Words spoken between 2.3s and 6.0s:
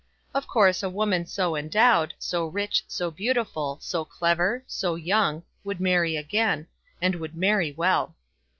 rich, so beautiful, so clever, so young, would